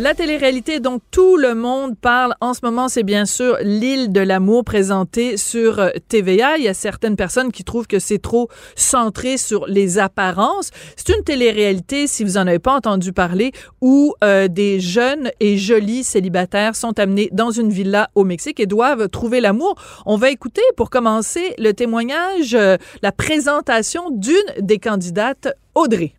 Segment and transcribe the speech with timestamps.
[0.00, 4.22] La télé-réalité dont tout le monde parle en ce moment, c'est bien sûr L'île de
[4.22, 6.56] l'amour présentée sur euh, TVA.
[6.56, 10.70] Il y a certaines personnes qui trouvent que c'est trop centré sur les apparences.
[10.96, 13.52] C'est une télé-réalité, si vous en avez pas entendu parler,
[13.82, 18.64] où euh, des jeunes et jolis célibataires sont amenés dans une villa au Mexique et
[18.64, 19.74] doivent trouver l'amour.
[20.06, 26.14] On va écouter pour commencer le témoignage, euh, la présentation d'une des candidates, Audrey.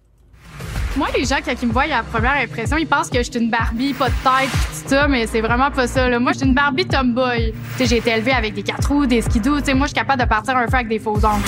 [0.97, 3.31] Moi, les gens, quand ils me voient à la première impression, ils pensent que je
[3.31, 4.49] suis une Barbie, pas de tête,
[4.83, 6.09] tout ça, mais c'est vraiment pas ça.
[6.09, 6.19] Là.
[6.19, 7.53] Moi, je suis une Barbie tomboy.
[7.53, 9.59] Tu sais, j'ai été élevée avec des quatre roues, des skidoo.
[9.59, 11.47] Tu sais, moi, je suis capable de partir un feu avec des faux ongles.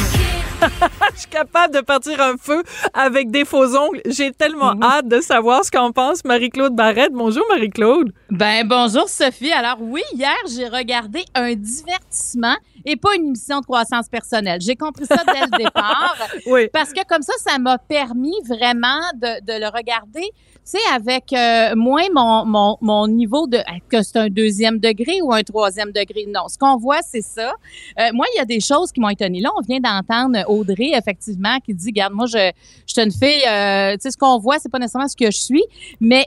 [1.13, 4.01] je suis capable de partir un feu avec des faux ongles.
[4.05, 4.83] J'ai tellement Mhm.
[4.83, 7.11] hâte de savoir ce qu'en pense Marie-Claude Barrette.
[7.11, 8.13] Bonjour, Marie-Claude.
[8.33, 9.51] Ben bonjour Sophie.
[9.51, 14.59] Alors oui, hier j'ai regardé un divertissement et pas une émission de croissance personnelle.
[14.59, 16.67] J'ai compris ça dès le départ Oui.
[16.73, 20.31] parce que comme ça, ça m'a permis vraiment de, de le regarder, tu
[20.63, 25.21] sais, avec euh, moins mon, mon, mon niveau de est-ce que c'est un deuxième degré
[25.21, 26.25] ou un troisième degré?
[26.27, 27.53] Non, ce qu'on voit, c'est ça.
[27.99, 29.41] Euh, moi, il y a des choses qui m'ont étonnée.
[29.41, 32.51] Là, on vient d'entendre Audrey, effectivement, qui dit, regarde, moi, je,
[32.87, 35.29] je suis une fille, euh, tu sais, ce qu'on voit, c'est pas nécessairement ce que
[35.29, 35.63] je suis,
[36.01, 36.25] mais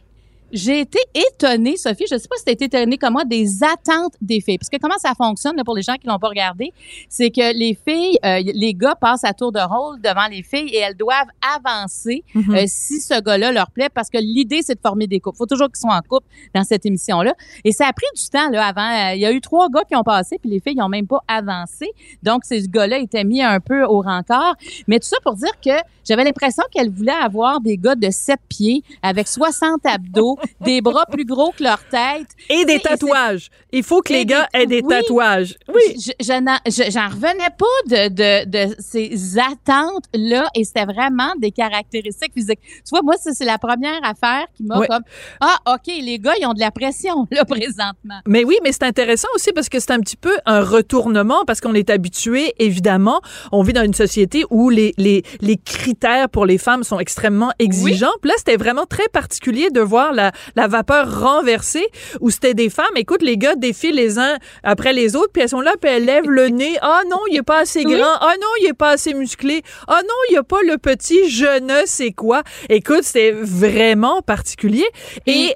[0.53, 4.15] j'ai été étonnée, Sophie, je sais pas si tu été étonnée comme moi, des attentes
[4.21, 4.59] des filles.
[4.59, 6.73] Parce que comment ça fonctionne là, pour les gens qui l'ont pas regardé,
[7.09, 10.69] c'est que les filles, euh, les gars passent à tour de rôle devant les filles
[10.73, 12.55] et elles doivent avancer Mhm.
[12.55, 15.37] euh, si ce gars-là leur plaît parce que l'idée, c'est de former des couples.
[15.37, 17.35] faut toujours qu'ils soient en couple dans cette émission-là.
[17.65, 19.11] Et ça a pris du temps là avant.
[19.11, 21.07] euh, Il y a eu trois gars qui ont passé puis les filles n'ont même
[21.07, 21.91] pas avancé.
[22.23, 24.55] Donc, ces gars-là étaient mis un peu au rencard.
[24.87, 25.71] Mais tout ça pour dire que
[26.05, 31.07] j'avais l'impression qu'elle voulait avoir des gars de 7 pieds avec 60 abdos, des bras
[31.07, 32.27] plus gros que leur tête.
[32.51, 33.51] Et des tatouages.
[33.73, 34.89] Il faut que Et les gars des- aient des oui.
[34.89, 35.57] tatouages.
[35.69, 35.97] Oui.
[35.97, 36.27] Je, je
[36.67, 42.61] je- j'en revenais pas de, de, de ces attentes-là et c'était vraiment des caractéristiques physiques.
[42.63, 45.03] Tu vois, moi, ça, c'est la première affaire qui m'a comme,
[45.41, 48.21] ah, OK, les gars, ils ont de la pression, là, présentement.
[48.27, 51.61] Mais oui, mais c'est intéressant aussi parce que c'est un petit peu un retournement parce
[51.61, 53.21] qu'on est habitué, évidemment,
[53.53, 57.53] on vit dans une société où les, les, les critères pour les femmes sont extrêmement
[57.59, 58.13] exigeants.
[58.21, 61.87] Puis là, c'était vraiment très particulier de voir la, la vapeur renversée
[62.21, 65.49] où c'était des femmes, écoute, les gars défilent les uns après les autres, puis elles
[65.49, 66.77] sont là, puis elles lèvent le nez.
[66.81, 68.17] Ah non, il est pas assez grand.
[68.21, 69.63] Ah non, il est pas assez musclé.
[69.89, 72.43] Ah non, il y a pas le petit je ne sais quoi.
[72.69, 74.87] Écoute, c'était vraiment particulier.
[75.27, 75.55] Et,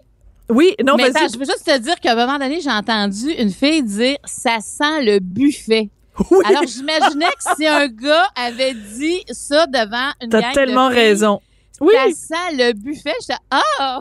[0.48, 3.30] oui, non, Mais attends, je veux juste te dire qu'à un moment donné, j'ai entendu
[3.38, 5.90] une fille dire, ça sent le buffet.
[6.30, 6.38] Oui.
[6.44, 10.98] Alors, j'imaginais que si un gars avait dit ça devant une T'as de tellement filles,
[10.98, 11.40] raison.
[11.80, 11.94] Oui.
[11.94, 13.14] Ça sent le buffet.
[13.20, 14.00] J'étais ah.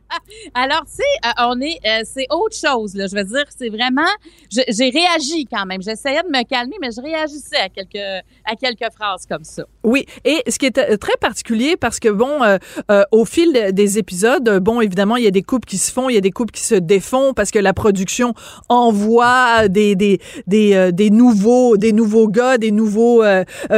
[0.53, 3.05] Alors tu sais, euh, on est, euh, c'est autre chose là.
[3.07, 4.07] Je veux dire, c'est vraiment,
[4.49, 5.81] j'ai réagi quand même.
[5.81, 9.63] J'essayais de me calmer, mais je réagissais à quelques à quelques phrases comme ça.
[9.83, 12.39] Oui, et ce qui est euh, très particulier parce que bon,
[13.11, 16.09] au fil de- des épisodes, bon, évidemment, il y a des couples qui se font,
[16.09, 18.33] il y a des couples qui se défont parce que la production
[18.69, 23.23] envoie des des des, nouveaux des nouveaux gars, des nouveaux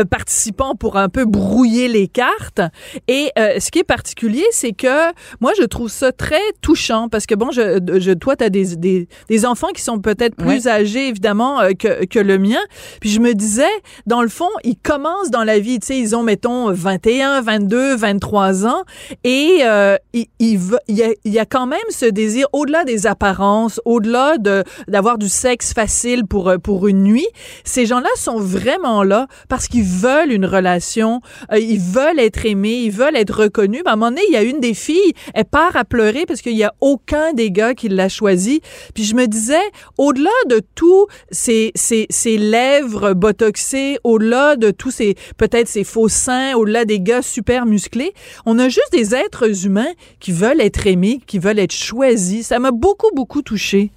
[0.10, 2.62] participants pour un peu brouiller les cartes.
[3.08, 6.23] Et ce qui est particulier, c'est que moi, je trouve ça très
[6.62, 10.36] touchant parce que bon, je, je toi, t'as des, des des enfants qui sont peut-être
[10.36, 12.60] plus âgés évidemment euh, que que le mien.
[13.02, 13.64] Puis je me disais,
[14.06, 17.96] dans le fond, ils commencent dans la vie, tu sais, ils ont, mettons, 21, 22,
[17.96, 18.84] 23 ans,
[19.24, 22.84] et euh, il, il, il y a, il y a quand même ce désir, au-delà
[22.84, 27.28] des apparences, au-delà de d'avoir du sexe facile pour, euh, pour une nuit,
[27.64, 32.82] ces gens-là sont vraiment là parce qu'ils veulent une relation, euh, ils veulent être aimés,
[32.84, 33.82] ils veulent être reconnus.
[33.84, 36.13] Ben, à un moment donné, il y a une des filles, elle part à pleurer
[36.26, 38.62] parce qu'il y a aucun des gars qui l'a choisi.
[38.94, 39.62] Puis je me disais,
[39.98, 46.10] au-delà de tout ces, ces, ces lèvres botoxées, au-delà de tous ces, peut-être ces faux
[46.10, 48.14] seins, au-delà des gars super musclés,
[48.46, 52.48] on a juste des êtres humains qui veulent être aimés, qui veulent être choisis.
[52.48, 53.92] Ça m'a beaucoup, beaucoup touchée.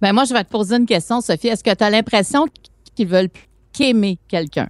[0.00, 1.48] Ben moi, je vais te poser une question, Sophie.
[1.48, 2.46] Est-ce que tu as l'impression
[2.94, 3.30] qu'ils veulent
[3.72, 4.68] qu'aimer quelqu'un?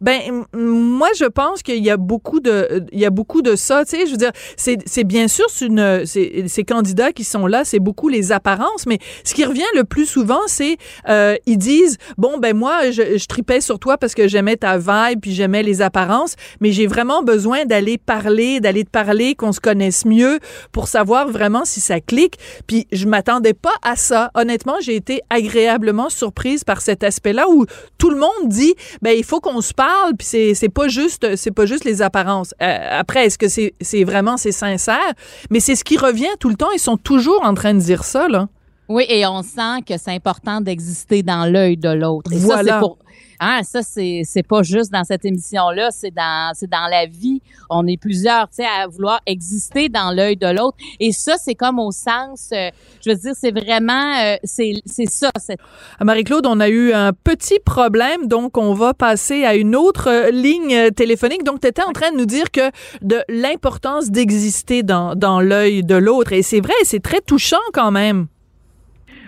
[0.00, 3.84] Ben moi je pense qu'il y a beaucoup de il y a beaucoup de ça,
[3.84, 7.64] tu sais, je veux dire c'est c'est bien sûr une ces candidats qui sont là,
[7.64, 10.76] c'est beaucoup les apparences, mais ce qui revient le plus souvent c'est
[11.08, 14.78] euh, ils disent bon ben moi je, je tripais sur toi parce que j'aimais ta
[14.78, 19.52] vibe puis j'aimais les apparences, mais j'ai vraiment besoin d'aller parler, d'aller te parler, qu'on
[19.52, 20.38] se connaisse mieux
[20.72, 22.38] pour savoir vraiment si ça clique.
[22.66, 24.30] Puis je m'attendais pas à ça.
[24.34, 27.66] Honnêtement, j'ai été agréablement surprise par cet aspect-là où
[27.98, 31.36] tout le monde dit ben il faut qu'on se parle puis c'est c'est pas juste
[31.36, 32.54] c'est pas juste les apparences.
[32.62, 35.12] Euh, après est-ce que c'est c'est vraiment c'est sincère?
[35.50, 38.04] Mais c'est ce qui revient tout le temps, ils sont toujours en train de dire
[38.04, 38.48] ça là.
[38.88, 42.32] Oui, et on sent que c'est important d'exister dans l'œil de l'autre.
[42.32, 42.62] Et Voilà.
[42.62, 42.98] ça, c'est pour.
[43.40, 47.42] Hein, ça, c'est, c'est pas juste dans cette émission-là, c'est dans, c'est dans la vie.
[47.68, 50.76] On est plusieurs, tu sais, à vouloir exister dans l'œil de l'autre.
[51.00, 52.70] Et ça, c'est comme au sens, euh,
[53.04, 55.30] je veux dire, c'est vraiment, euh, c'est, c'est ça.
[55.38, 55.58] C'est...
[56.00, 60.30] Marie-Claude, on a eu un petit problème, donc on va passer à une autre euh,
[60.30, 61.44] ligne téléphonique.
[61.44, 62.70] Donc, tu étais en train de nous dire que
[63.02, 66.32] de l'importance d'exister dans, dans l'œil de l'autre.
[66.32, 68.26] Et c'est vrai, c'est très touchant quand même.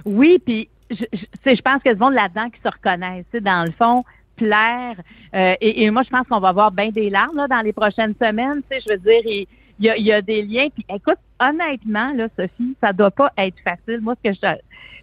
[0.05, 3.43] Oui, puis je, je, je pense qu'il y a du monde là-dedans qui se reconnaissent.
[3.43, 4.05] Dans le fond,
[4.39, 4.97] plaire.
[5.35, 8.15] Euh, et, moi, je pense qu'on va avoir bien des larmes là, dans les prochaines
[8.21, 8.63] semaines.
[8.71, 9.47] Je veux dire,
[9.79, 10.69] il y a, des liens.
[10.73, 14.01] Puis écoute, honnêtement, là, Sophie, ça doit pas être facile.
[14.01, 14.41] Moi, ce que je...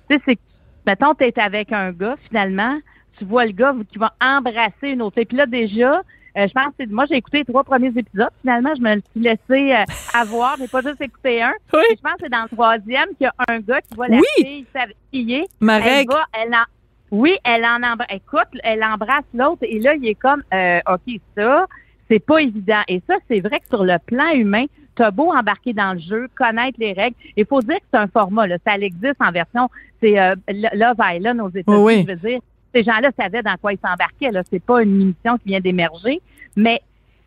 [0.10, 0.42] Sais, c'est que,
[0.88, 2.78] mettons, tu es avec un gars, finalement,
[3.18, 5.18] tu vois le gars qui va embrasser une autre.
[5.20, 6.02] Et puis là, déjà,
[6.36, 8.30] je pense que moi, j'ai écouté les trois premiers épisodes.
[8.42, 9.84] Finalement, je me suis laissé euh,
[10.14, 10.58] avoir.
[10.58, 11.54] J'ai pas juste écouté un.
[11.74, 11.84] Oui.
[11.92, 14.18] je pense que c'est dans le troisième qu'il y a un gars qui voit la
[14.18, 14.24] oui.
[14.38, 15.48] fille s'habiller.
[15.62, 16.66] Elle va, elle en,
[17.12, 18.08] oui, elle en embrasse.
[18.12, 21.66] Écoute, elle embrasse l'autre et là, il est comme, euh, OK, ça,
[22.10, 22.82] c'est pas évident.
[22.88, 24.66] Et ça, c'est vrai que sur le plan humain,
[24.96, 27.16] t'as beau embarquer dans le jeu, connaître les règles.
[27.36, 28.58] Il faut dire que c'est un format, là.
[28.66, 29.70] Ça existe en version,
[30.02, 31.84] c'est euh, Love Island aux États-Unis.
[31.84, 32.06] Oui.
[32.08, 32.40] Je veux dire,
[32.76, 34.32] ces gens-là savaient dans quoi ils s'embarquaient.
[34.32, 36.22] Là, c'est pas une émission qui vient d'émerger,
[36.56, 36.82] mais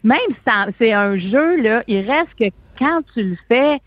[0.05, 3.81] même si c'est un jeu là, il reste que quand tu le fais,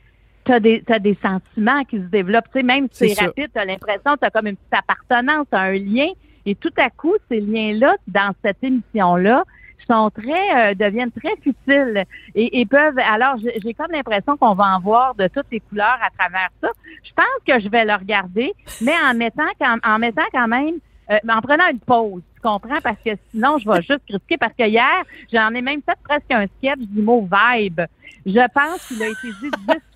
[0.43, 2.49] t'as des t'as des sentiments qui se développent.
[2.51, 5.61] Tu sais, même si c'est rapide, t'as l'impression que t'as comme une petite appartenance, t'as
[5.61, 6.09] un lien,
[6.45, 9.43] et tout à coup, ces liens-là dans cette émission-là
[9.87, 12.05] sont très euh, deviennent très futiles
[12.35, 15.99] et, et peuvent alors j'ai comme l'impression qu'on va en voir de toutes les couleurs
[16.01, 16.69] à travers ça.
[17.03, 20.75] Je pense que je vais le regarder, mais en mettant quand, en mettant quand même
[21.11, 22.79] euh, en prenant une pause, tu comprends?
[22.81, 24.37] Parce que sinon, je vais juste critiquer.
[24.37, 27.81] Parce que hier, j'en ai même fait presque un sketch du mot vibe.
[28.25, 29.51] Je pense qu'il a été dit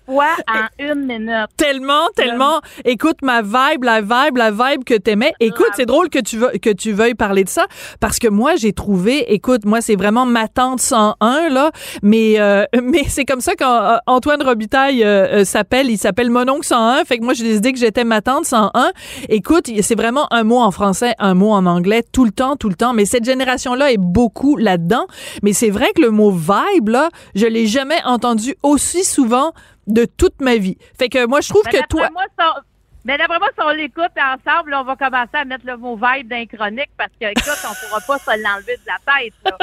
[0.06, 1.48] fois en une minute.
[1.56, 2.60] Tellement, tellement.
[2.84, 5.34] Écoute, ma vibe, la vibe, la vibe que t'aimais.
[5.40, 7.66] Écoute, c'est drôle que tu, veux, que tu veuilles parler de ça
[8.00, 11.70] parce que moi, j'ai trouvé, écoute, moi, c'est vraiment ma tante 101, là.
[12.02, 15.90] Mais, euh, mais c'est comme ça qu'Antoine Robitaille euh, s'appelle.
[15.90, 17.04] Il s'appelle Mononcle 101.
[17.04, 18.92] Fait que moi, j'ai décidé que j'étais ma tante 101.
[19.28, 22.68] Écoute, c'est vraiment un mot en français, un mot en anglais, tout le temps, tout
[22.68, 22.92] le temps.
[22.92, 25.06] Mais cette génération-là est beaucoup là-dedans.
[25.42, 29.52] Mais c'est vrai que le mot vibe, là, je l'ai jamais entendu aussi souvent
[29.86, 30.78] de toute ma vie.
[30.98, 32.08] Fait que moi, je trouve que toi.
[32.12, 32.62] Moi, ça,
[33.06, 35.94] mais d'après moi, si on l'écoute ensemble, là, on va commencer à mettre le mot
[35.94, 39.32] vibe dans les chroniques parce que, écoute, on pourra pas se l'enlever de la tête,
[39.44, 39.56] là.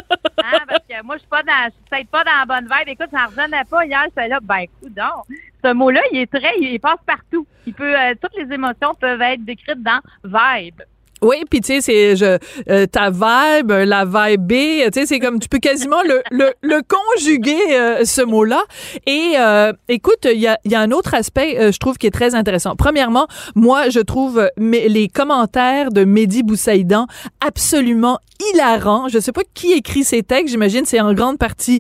[0.46, 0.60] Hein?
[0.66, 2.88] Parce que moi, je suis pas dans, je suis peut-être pas dans la bonne vibe.
[2.88, 5.26] Écoute, j'en revenais pas hier, c'est là, ben, écoute, donc.
[5.62, 7.46] Ce mot-là, il est très, il passe partout.
[7.66, 10.82] Il peut, euh, toutes les émotions peuvent être décrites dans vibe.
[11.24, 12.38] Oui, puis tu sais, c'est je,
[12.70, 14.54] euh, ta vibe, la vibe B,
[14.92, 18.62] tu sais, c'est comme tu peux quasiment le, le, le conjuguer euh, ce mot-là.
[19.08, 22.08] Et euh, écoute, il y a, y a un autre aspect, euh, je trouve, qui
[22.08, 22.76] est très intéressant.
[22.76, 27.08] Premièrement, moi, je trouve mes, les commentaires de Mehdi Boussaïdan
[27.46, 28.20] absolument
[28.52, 29.08] hilarants.
[29.08, 31.80] Je sais pas qui écrit ces textes, j'imagine c'est en grande partie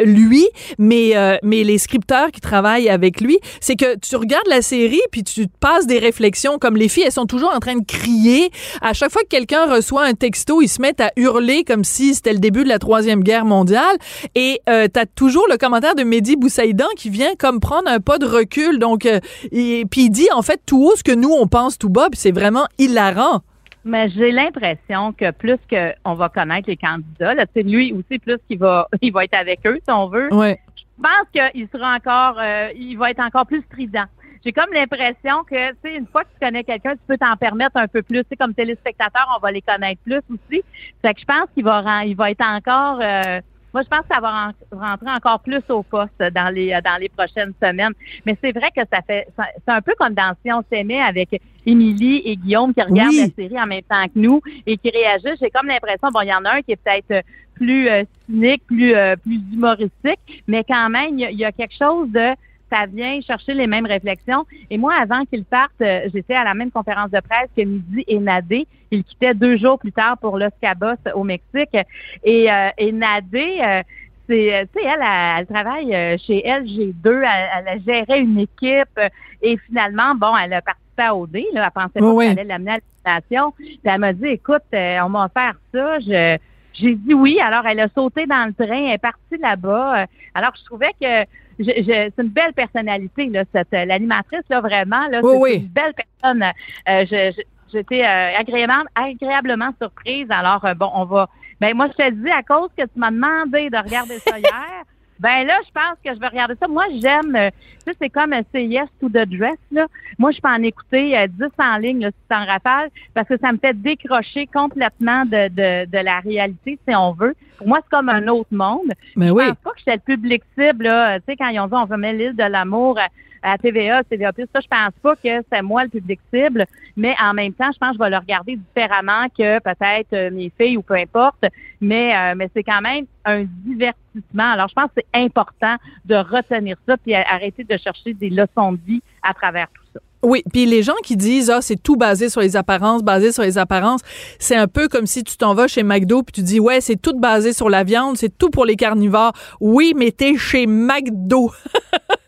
[0.00, 0.48] lui,
[0.78, 1.12] mais
[1.42, 5.46] mais les scripteurs qui travaillent avec lui, c'est que tu regardes la série puis tu
[5.46, 8.50] te passes des réflexions comme les filles, elles sont toujours en train de crier
[8.80, 12.14] à chaque fois que quelqu'un reçoit un texto, ils se mettent à hurler comme si
[12.14, 13.96] c'était le début de la troisième guerre mondiale.
[14.34, 18.18] Et euh, t'as toujours le commentaire de Mehdi Boussaïdan qui vient comme prendre un pas
[18.18, 18.78] de recul.
[18.78, 19.20] Donc, euh,
[19.52, 22.08] et, puis il dit en fait tout haut ce que nous on pense tout bas.
[22.10, 23.42] Puis c'est vraiment hilarant.
[23.84, 28.18] Mais j'ai l'impression que plus que on va connaître les candidats, là, c'est lui aussi
[28.18, 30.32] plus qu'il va, il va être avec eux si on veut.
[30.32, 30.58] Ouais.
[30.76, 34.06] Je pense qu'il sera encore, euh, il va être encore plus strident
[34.44, 37.36] j'ai comme l'impression que, tu sais, une fois que tu connais quelqu'un, tu peux t'en
[37.36, 38.20] permettre un peu plus.
[38.20, 40.62] Tu sais, comme téléspectateur, on va les connaître plus aussi.
[41.02, 42.98] Fait que je pense qu'il va, il va être encore.
[43.00, 43.40] Euh,
[43.72, 47.08] moi, je pense que ça va rentrer encore plus au poste dans les dans les
[47.08, 47.92] prochaines semaines.
[48.24, 51.40] Mais c'est vrai que ça fait, c'est un peu comme dans Si on s'aimait avec
[51.66, 53.32] Émilie et Guillaume qui regardent oui.
[53.36, 55.40] la série en même temps que nous et qui réagissent.
[55.40, 57.24] J'ai comme l'impression, bon, il y en a un qui est peut-être
[57.54, 61.74] plus euh, cynique, plus euh, plus humoristique, mais quand même, il y, y a quelque
[61.76, 62.34] chose de
[62.74, 64.44] ça vient chercher les mêmes réflexions.
[64.70, 68.04] Et moi, avant qu'ils partent, euh, j'étais à la même conférence de presse que Midi
[68.08, 68.66] et Nadé.
[68.90, 71.76] Ils quittaient deux jours plus tard pour Los Cabos au Mexique.
[72.24, 73.82] Et, euh, et Nadé, euh,
[74.28, 78.98] c'est, tu sais, elle, elle, elle, travaille chez LG2, elle, elle a géré une équipe
[79.42, 82.28] et finalement, bon, elle a participé à OD, là, elle pensait pas oui.
[82.28, 83.52] qu'elle allait l'amener à l'animation.
[83.52, 86.38] Puis elle m'a dit, écoute, on m'a offert ça, je,
[86.72, 90.06] j'ai dit oui, alors elle a sauté dans le train, elle est partie là-bas.
[90.34, 91.26] Alors je trouvais que
[91.58, 95.54] je, je, c'est une belle personnalité, là, cette l'animatrice, là, vraiment, là, oui, c'est oui.
[95.56, 96.42] une belle personne.
[96.42, 97.42] Euh, je, je,
[97.72, 100.26] j'étais euh, agréablement, agréablement surprise.
[100.30, 101.28] Alors, euh, bon, on va.
[101.60, 104.84] Ben moi, je te dis, à cause que tu m'as demandé de regarder ça hier,
[105.20, 106.66] Ben là, je pense que je vais regarder ça.
[106.66, 107.50] Moi, j'aime, euh,
[107.84, 109.86] tu sais, c'est comme un Yes to the Dress, là.
[110.18, 113.28] Moi, je peux en écouter euh, 10 en ligne, là, si c'est en rafale, parce
[113.28, 117.34] que ça me fait décrocher complètement de, de, de la réalité, si on veut.
[117.58, 118.92] Pour moi, c'est comme un autre monde.
[119.16, 119.44] Mais je oui.
[119.48, 121.18] pense pas que j'étais le public cible, là.
[121.20, 123.08] Tu sais, quand ils ont dit on remet l'île de l'amour à,
[123.44, 126.64] à TVA, TVA+, ça, je pense pas que c'est moi le public cible,
[126.96, 130.30] mais en même temps, je pense que je vais le regarder différemment que peut-être euh,
[130.30, 131.44] mes filles ou peu importe,
[131.80, 134.52] mais, euh, mais c'est quand même un divertissement.
[134.52, 138.72] Alors, je pense que c'est important de retenir ça puis arrêter de chercher des leçons
[138.72, 140.00] de vie à travers tout ça.
[140.24, 143.42] Oui, puis les gens qui disent ah c'est tout basé sur les apparences, basé sur
[143.42, 144.00] les apparences,
[144.38, 146.96] c'est un peu comme si tu t'en vas chez McDo puis tu dis ouais c'est
[146.96, 149.32] tout basé sur la viande, c'est tout pour les carnivores.
[149.60, 151.52] Oui, mais t'es chez McDo.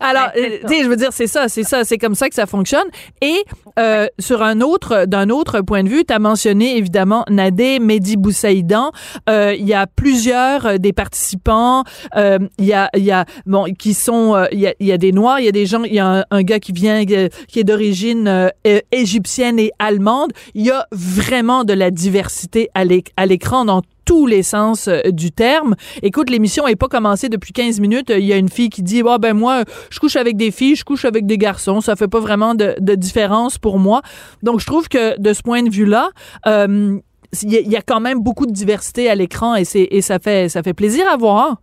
[0.00, 2.34] Alors, euh, tu sais, je veux dire, c'est ça, c'est ça, c'est comme ça que
[2.34, 2.86] ça fonctionne.
[3.20, 3.44] Et
[3.78, 8.16] euh, sur un autre, d'un autre point de vue, tu as mentionné évidemment Nadé Mehdi
[8.16, 8.92] Boussaïdan.
[9.28, 11.84] Euh, Il y a plusieurs euh, des participants.
[12.16, 14.92] euh, Il y a, il y a, bon, qui sont, il y a, il y
[14.92, 16.72] a des noirs, il y a des gens, il y a un, un gars qui
[16.72, 20.32] vient, qui est d'origine euh, égyptienne et allemande.
[20.54, 25.32] Il y a vraiment de la diversité à l'écran dans tous les sens euh, du
[25.32, 25.74] terme.
[26.02, 28.08] Écoute, l'émission n'est pas commencée depuis 15 minutes.
[28.08, 30.76] Il y a une fille qui dit, ah ben moi, je couche avec des filles,
[30.76, 31.82] je couche avec des garçons.
[31.82, 34.00] Ça fait pas vraiment de, de différence pour moi.
[34.42, 36.08] Donc, je trouve que de ce point de vue-là,
[36.46, 36.98] euh,
[37.42, 40.62] il y, a- quand même beaucoup de diversité à l'écran et, et ça, fait, ça
[40.62, 41.56] fait plaisir à voir.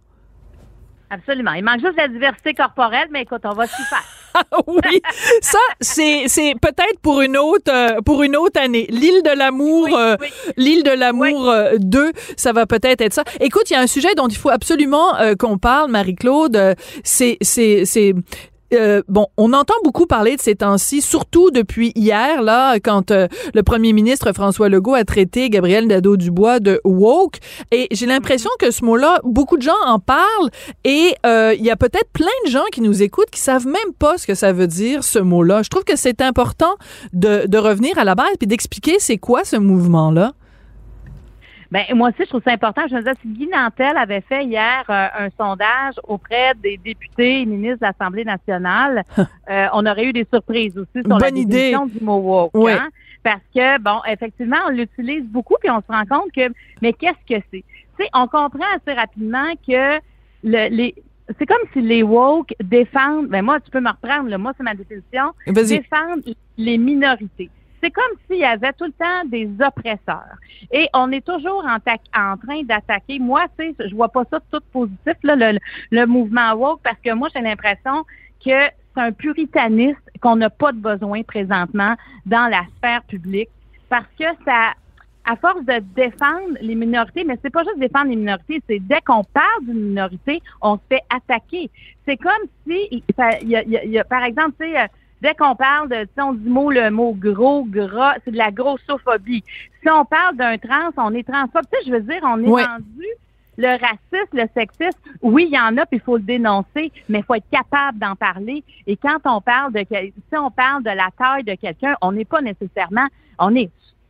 [1.09, 1.53] Absolument.
[1.53, 4.03] Il manque juste la diversité corporelle, mais écoute, on va s'y faire.
[4.67, 5.01] oui,
[5.41, 8.85] ça c'est c'est peut-être pour une autre euh, pour une autre année.
[8.89, 10.27] L'île de l'amour Oui, euh, oui.
[10.57, 13.23] l'île de l'amour euh, 2, ça va peut-être être ça.
[13.39, 16.73] Écoute, il y a un sujet dont il faut absolument euh, qu'on parle Marie-Claude, Euh,
[17.03, 18.13] c'est c'est c'est
[18.73, 23.27] euh, bon, on entend beaucoup parler de ces temps-ci, surtout depuis hier, là, quand euh,
[23.53, 27.37] le premier ministre François Legault a traité Gabriel Nadeau-Dubois de woke.
[27.71, 30.49] Et j'ai l'impression que ce mot-là, beaucoup de gens en parlent
[30.83, 33.93] et euh, il y a peut-être plein de gens qui nous écoutent qui savent même
[33.97, 35.61] pas ce que ça veut dire, ce mot-là.
[35.63, 36.75] Je trouve que c'est important
[37.13, 40.33] de, de revenir à la base puis d'expliquer c'est quoi ce mouvement-là.
[41.73, 42.83] Ben, moi aussi, je trouve ça important.
[42.87, 47.41] Je me disais, si Guy Nantel avait fait hier euh, un sondage auprès des députés
[47.41, 49.03] et ministres de l'Assemblée nationale,
[49.49, 51.71] euh, on aurait eu des surprises aussi sur la Bonne idée.
[51.71, 52.51] définition du mot woke.
[52.53, 52.73] Oui.
[52.73, 52.89] hein.
[53.23, 56.53] Parce que, bon, effectivement, on l'utilise beaucoup, puis on se rend compte que,
[56.83, 57.63] mais qu'est-ce que c'est?
[57.97, 59.97] Tu sais, on comprend assez rapidement que
[60.43, 60.93] le, les,
[61.39, 64.63] c'est comme si les woke défendent, ben moi, tu peux me reprendre, là, moi, c'est
[64.63, 66.21] ma définition, défendre
[66.57, 67.49] les minorités.
[67.83, 70.37] C'est comme s'il y avait tout le temps des oppresseurs.
[70.71, 73.19] Et on est toujours en, en train d'attaquer.
[73.19, 75.59] Moi, tu sais, je vois pas ça tout positif, là, le,
[75.91, 78.05] le mouvement woke, parce que moi, j'ai l'impression
[78.43, 78.51] que
[78.95, 83.49] c'est un puritanisme qu'on n'a pas de besoin présentement dans la sphère publique,
[83.89, 84.71] parce que ça,
[85.25, 89.01] à force de défendre les minorités, mais c'est pas juste défendre les minorités, c'est dès
[89.01, 91.69] qu'on parle d'une minorité, on se fait attaquer.
[92.05, 92.31] C'est comme
[92.65, 94.85] si, y a, y a- y a- par exemple, tu sais, euh,
[95.23, 98.51] dès qu'on parle de, sais, on dit mot, le mot gros, gras, c'est de la
[98.51, 99.43] grossophobie.
[99.81, 101.63] Si on parle d'un trans, on est transphobe.
[101.71, 102.65] Tu sais, je veux dire, on est Ouais.
[102.65, 103.07] rendu
[103.57, 107.19] le racisme, le sexisme, oui, il y en a, puis il faut le dénoncer, mais
[107.19, 108.63] il faut être capable d'en parler.
[108.87, 112.25] Et quand on parle de si on parle de la taille de quelqu'un, on n'est
[112.25, 113.07] pas nécessairement,
[113.39, 113.69] on est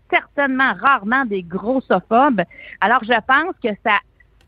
[0.10, 2.42] certainement rarement des grossophobes.
[2.82, 4.00] Alors, je pense que ça,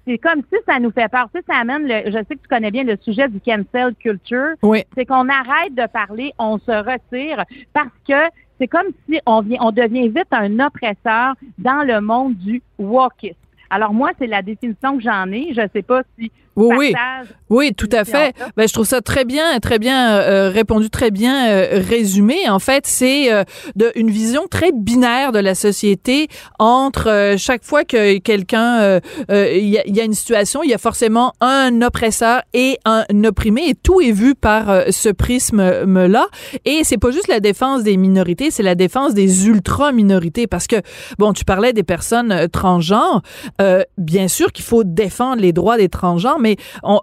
[0.06, 1.30] c'est comme si ça nous fait peur.
[1.34, 3.96] Tu sais, ça amène le, je sais que tu connais bien le sujet du cancel
[3.96, 4.56] culture.
[4.62, 4.84] Oui.
[4.96, 7.44] C'est qu'on arrête de parler, on se retire
[7.74, 12.36] parce que c'est comme si on vient, on devient vite un oppresseur dans le monde
[12.36, 13.36] du wokisme.
[13.70, 15.54] Alors moi, c'est la définition que j'en ai.
[15.54, 16.92] Je sais pas si Oui, oui.
[16.94, 18.34] partage Oui, tout à fait.
[18.58, 22.50] Ben, je trouve ça très bien, très bien euh, répondu, très bien euh, résumé.
[22.50, 23.44] En fait, c'est euh,
[23.76, 29.00] de une vision très binaire de la société entre euh, chaque fois que quelqu'un, euh,
[29.30, 33.04] euh, il y, y a une situation, il y a forcément un oppresseur et un
[33.24, 36.28] opprimé, et tout est vu par euh, ce prisme-là.
[36.66, 40.78] Et c'est pas juste la défense des minorités, c'est la défense des ultra-minorités, parce que
[41.20, 43.22] bon, tu parlais des personnes euh, transgenres.
[43.62, 46.58] Euh, bien sûr qu'il faut défendre les droits des transgenres, mais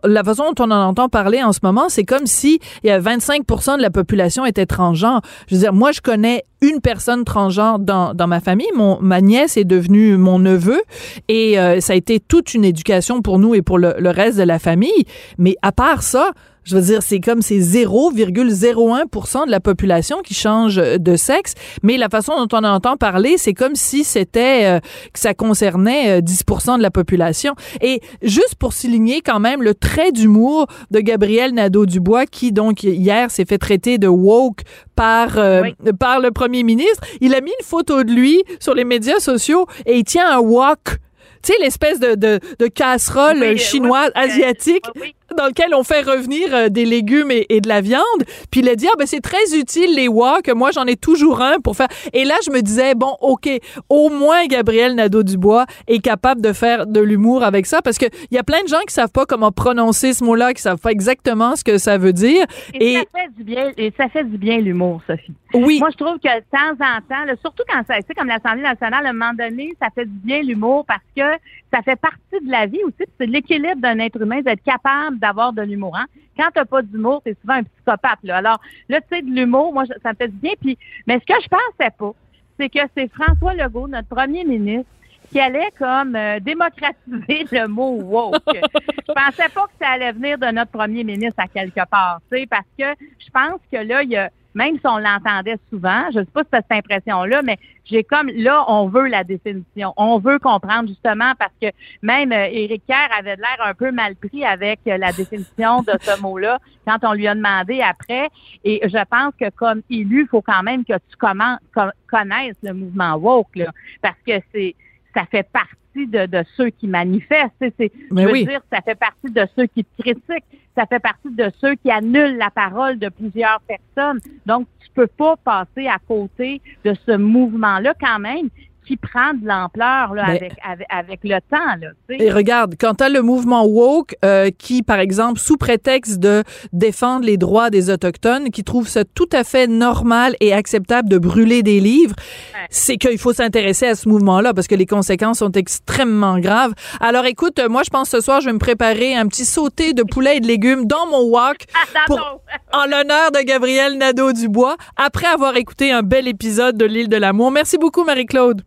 [0.05, 2.91] la façon dont on en entend parler en ce moment, c'est comme si il y
[2.91, 5.21] a 25% de la population était transgenre.
[5.49, 8.69] Je veux dire, moi, je connais une personne transgenre dans, dans ma famille.
[8.77, 10.81] Mon, ma nièce est devenue mon neveu
[11.27, 14.45] et euh, ça a été toute une éducation pour nous et pour le reste de
[14.45, 15.05] la famille.
[15.39, 16.31] Mais à part ça,
[16.64, 21.97] je veux dire, c'est comme c'est 0,01% de la population qui change de sexe, mais
[21.97, 24.81] la façon dont on entend parler, c'est comme si c'était euh,
[25.12, 27.54] que ça concernait euh, 10% de la population.
[27.81, 33.31] Et juste pour souligner quand même le trait d'humour de Gabriel Nadeau-Dubois qui donc hier
[33.31, 34.61] s'est fait traiter de woke
[34.95, 35.75] par euh, Oui.
[35.99, 39.66] par le premier ministre, il a mis une photo de lui sur les médias sociaux
[39.87, 40.99] et il tient un wok
[41.45, 45.12] tu sais, l'espèce de, de, de casserole Oui, chinoise, oui, asiatique, oui.
[45.37, 48.03] Dans lequel on fait revenir euh, des légumes et, et de la viande.
[48.51, 51.41] Puis il a dit, ah ben c'est très utile les wok, moi j'en ai toujours
[51.41, 51.89] un pour faire.
[52.12, 53.49] Et là, je me disais, bon, OK,
[53.89, 58.35] au moins Gabriel Nadeau-Dubois est capable de faire de l'humour avec ça, parce que il
[58.35, 60.91] y a plein de gens qui savent pas comment prononcer ce mot-là, qui savent pas
[60.91, 62.45] exactement ce que ça veut dire.
[62.75, 65.33] Et, Et- ça fait du bien, et ça fait du bien l'humour, Sophie.
[65.55, 65.79] Oui.
[65.81, 68.62] Moi, je trouve que de temps en temps, là, surtout quand ça, sais, comme l'Assemblée
[68.62, 71.39] nationale, à un moment donné, ça fait du bien l'humour parce que
[71.73, 73.09] ça fait partie de la vie aussi.
[73.21, 75.97] C'est l'équilibre d'un être humain d'être capable d'avoir de l'humour.
[75.97, 76.07] Hein?
[76.37, 78.19] Quand t'as pas d'humour, t'es souvent un psychopathe.
[78.25, 78.37] Là.
[78.38, 80.52] Alors là, tu sais, de l'humour, moi, ça me fait du bien.
[80.61, 80.76] Puis,
[81.07, 82.12] mais ce que je pensais pas,
[82.59, 84.91] c'est que c'est François Legault, notre premier ministre,
[85.31, 88.37] qui allait comme euh, démocratiser le mot woke.
[88.47, 92.67] je pensais pas que ça allait venir de notre premier ministre à quelque part, parce
[92.79, 92.85] que
[93.19, 96.43] je pense que là, il y a, même si on l'entendait souvent, je sais pas
[96.43, 99.93] si c'est cette impression-là, mais j'ai comme, là, on veut la définition.
[99.97, 101.67] On veut comprendre justement parce que
[102.03, 105.93] même euh, Éric Kerr avait l'air un peu mal pris avec euh, la définition de
[106.03, 108.29] ce mot-là quand on lui a demandé après.
[108.65, 112.57] Et je pense que comme élu, il faut quand même que tu commen- co- connaisses
[112.63, 114.75] le mouvement woke, là, parce que c'est,
[115.14, 117.52] ça fait partie de, de ceux qui manifestent.
[117.61, 118.47] C'est, je veux oui.
[118.47, 120.45] dire, ça fait partie de ceux qui critiquent.
[120.75, 124.21] Ça fait partie de ceux qui annulent la parole de plusieurs personnes.
[124.47, 128.49] Donc, tu peux pas passer à côté de ce mouvement-là quand même
[128.87, 131.77] qui prend de l'ampleur là, Mais- avec, avec, avec le temps.
[131.81, 131.89] Là.
[132.19, 136.43] Et regarde, quand tu as le mouvement woke euh, qui, par exemple, sous prétexte de
[136.73, 141.19] défendre les droits des Autochtones, qui trouve ça tout à fait normal et acceptable de
[141.19, 142.15] brûler des livres,
[142.55, 142.67] Ouais.
[142.71, 146.73] c'est qu'il faut s'intéresser à ce mouvement-là parce que les conséquences sont extrêmement graves.
[147.01, 149.93] Alors écoute, euh, moi je pense ce soir, je vais me préparer un petit sauté
[149.95, 151.59] de poulet et de légumes dans mon wok
[151.95, 152.41] Dans pour-
[152.73, 157.51] en l'honneur de Gabriel Nadeau-Dubois après avoir écouté un bel épisode de l'île de l'amour.
[157.51, 158.62] Merci beaucoup, Marie-Claude.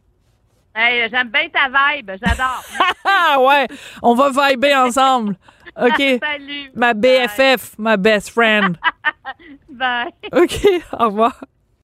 [0.76, 2.64] Hey, J'aime bien ta vibe, j'adore.
[3.08, 3.68] Ah ouais,
[4.02, 5.36] on va vibrer ensemble.
[5.80, 6.20] OK.
[6.22, 6.72] Salut.
[6.74, 8.78] Ma BFF, ma best friend.
[9.70, 10.12] Bye.
[10.34, 10.68] OK,
[11.00, 11.44] au revoir.